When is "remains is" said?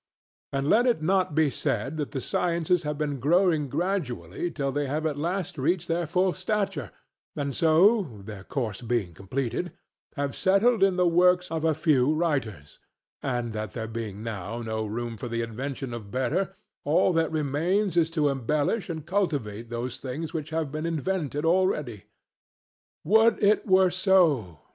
17.31-18.09